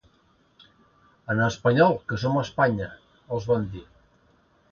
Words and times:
“En 1.33 1.41
espanyol, 1.47 1.93
que 2.11 2.19
som 2.23 2.41
a 2.41 2.43
Espanya”, 2.47 2.87
els 3.37 3.47
van 3.53 3.71
dir. 3.77 3.85